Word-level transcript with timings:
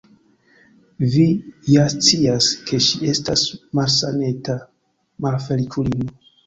Vi 1.15 1.25
ja 1.75 1.83
scias, 1.97 2.49
ke 2.71 2.81
ŝi 2.89 3.05
estas 3.15 3.47
malsaneta, 3.81 4.61
malfeliĉulino! 5.29 6.15